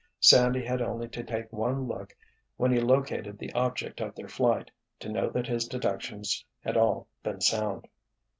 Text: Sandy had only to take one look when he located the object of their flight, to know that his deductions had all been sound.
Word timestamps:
Sandy 0.19 0.65
had 0.65 0.81
only 0.81 1.07
to 1.09 1.23
take 1.23 1.53
one 1.53 1.87
look 1.87 2.15
when 2.57 2.71
he 2.71 2.79
located 2.79 3.37
the 3.37 3.53
object 3.53 4.01
of 4.01 4.15
their 4.15 4.27
flight, 4.27 4.71
to 4.99 5.09
know 5.09 5.29
that 5.29 5.45
his 5.45 5.67
deductions 5.67 6.43
had 6.63 6.75
all 6.75 7.07
been 7.21 7.39
sound. 7.39 7.87